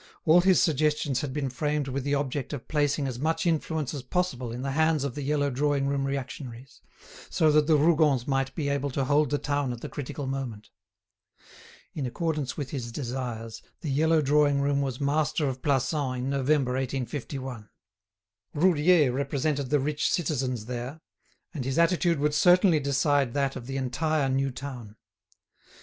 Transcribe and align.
All 0.25 0.41
his 0.41 0.59
suggestions 0.59 1.21
had 1.21 1.31
been 1.31 1.51
framed 1.51 1.87
with 1.87 2.03
the 2.03 2.15
object 2.15 2.53
of 2.53 2.67
placing 2.67 3.07
as 3.07 3.19
much 3.19 3.45
influence 3.45 3.93
as 3.93 4.01
possible 4.01 4.51
in 4.51 4.63
the 4.63 4.71
hands 4.71 5.03
of 5.03 5.13
the 5.13 5.21
yellow 5.21 5.51
drawing 5.51 5.85
room 5.85 6.05
reactionaries, 6.05 6.81
so 7.29 7.51
that 7.51 7.67
the 7.67 7.77
Rougons 7.77 8.25
might 8.27 8.55
be 8.55 8.67
able 8.67 8.89
to 8.89 9.05
hold 9.05 9.29
the 9.29 9.37
town 9.37 9.71
at 9.71 9.81
the 9.81 9.89
critical 9.89 10.25
moment. 10.25 10.71
In 11.93 12.07
accordance 12.07 12.57
with 12.57 12.71
his 12.71 12.91
desires, 12.91 13.61
the 13.81 13.91
yellow 13.91 14.23
drawing 14.23 14.59
room 14.59 14.81
was 14.81 14.99
master 14.99 15.47
of 15.47 15.61
Plassans 15.61 16.17
in 16.17 16.29
November, 16.31 16.71
1851. 16.71 17.69
Roudier 18.55 19.11
represented 19.11 19.69
the 19.69 19.79
rich 19.79 20.09
citizens 20.11 20.65
there, 20.65 20.99
and 21.53 21.63
his 21.63 21.77
attitude 21.77 22.17
would 22.17 22.33
certainly 22.33 22.79
decide 22.79 23.35
that 23.35 23.55
of 23.55 23.67
the 23.67 23.77
entire 23.77 24.29
new 24.29 24.49
town. 24.49 24.95